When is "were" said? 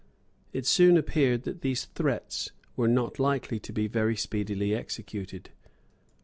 2.75-2.87